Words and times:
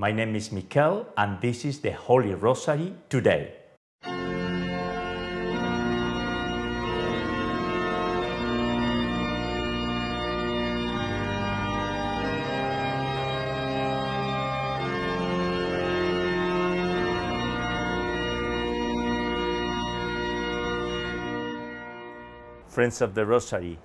My 0.00 0.12
name 0.12 0.36
is 0.36 0.52
Mikel, 0.52 1.08
and 1.16 1.40
this 1.40 1.64
is 1.64 1.80
the 1.80 1.90
Holy 1.90 2.32
Rosary 2.32 2.94
today. 3.08 3.52
Friends 22.68 23.00
of 23.00 23.16
the 23.16 23.26
Rosary, 23.26 23.76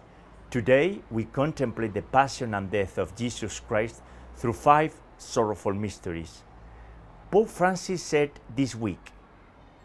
today 0.51 1.01
we 1.09 1.23
contemplate 1.23 1.95
the 1.95 2.03
passion 2.03 2.53
and 2.53 2.69
death 2.69 2.99
of 2.99 3.15
Jesus 3.15 3.59
Christ 3.59 4.03
through 4.35 4.53
five 4.53 4.93
sorrowful 5.23 5.73
mysteries. 5.73 6.43
Pope 7.31 7.49
Francis 7.49 8.03
said 8.03 8.31
this 8.55 8.75
week 8.75 9.13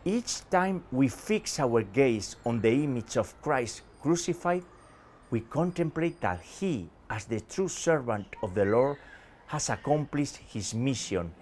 each 0.04 0.48
time 0.48 0.84
we 0.90 1.08
fix 1.08 1.60
our 1.60 1.82
gaze 1.82 2.36
on 2.46 2.62
the 2.62 2.72
image 2.72 3.18
of 3.18 3.34
Christ 3.42 3.82
crucified, 4.00 4.62
we 5.30 5.40
contemplate 5.40 6.20
that 6.22 6.40
He, 6.40 6.88
as 7.10 7.26
the 7.26 7.40
true 7.40 7.68
servant 7.68 8.26
of 8.42 8.54
the 8.54 8.64
Lord, 8.64 8.96
has 9.48 9.68
accomplished 9.68 10.36
His 10.36 10.72
mission, 10.72 11.34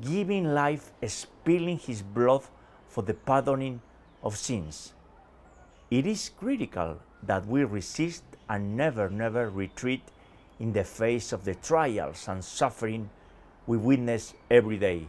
giving 0.00 0.54
life, 0.54 0.92
spilling 1.06 1.78
His 1.78 2.02
blood 2.02 2.42
for 2.86 3.02
the 3.02 3.14
pardoning 3.14 3.80
of 4.22 4.36
sins. 4.36 4.92
It 5.90 6.06
is 6.06 6.30
critical 6.38 7.00
that 7.24 7.46
we 7.46 7.64
resist 7.64 8.22
and 8.48 8.76
never, 8.76 9.10
never 9.10 9.50
retreat 9.50 10.02
in 10.60 10.72
the 10.72 10.84
face 10.84 11.32
of 11.32 11.44
the 11.44 11.56
trials 11.56 12.28
and 12.28 12.44
suffering 12.44 13.10
we 13.66 13.76
witness 13.76 14.34
every 14.50 14.76
day. 14.76 15.06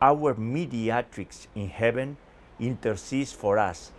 Our 0.00 0.34
mediatrix 0.34 1.48
in 1.54 1.68
heaven 1.68 2.16
intercedes 2.58 3.32
for 3.32 3.58
us, 3.58 3.92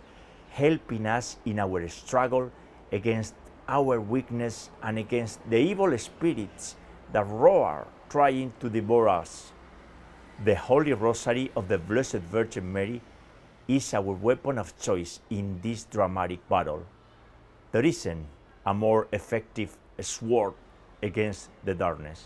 helping 0.50 1.06
us 1.06 1.36
in 1.44 1.58
our 1.58 1.88
struggle 1.88 2.50
against 2.90 3.34
our 3.68 4.00
weakness 4.00 4.70
and 4.82 4.98
against 4.98 5.38
the 5.48 5.56
evil 5.56 5.96
spirits 5.98 6.76
that 7.12 7.26
roar 7.26 7.86
trying 8.08 8.52
to 8.60 8.68
devour 8.68 9.08
us. 9.08 9.52
The 10.44 10.54
Holy 10.54 10.92
Rosary 10.92 11.50
of 11.56 11.68
the 11.68 11.78
Blessed 11.78 12.22
Virgin 12.30 12.72
Mary 12.72 13.00
is 13.68 13.94
our 13.94 14.12
weapon 14.12 14.58
of 14.58 14.78
choice 14.78 15.20
in 15.30 15.60
this 15.62 15.84
dramatic 15.84 16.46
battle. 16.48 16.84
There 17.70 17.84
isn't 17.84 18.26
a 18.66 18.74
more 18.74 19.08
effective 19.12 19.76
sword 20.00 20.54
against 21.02 21.48
the 21.64 21.74
darkness. 21.74 22.24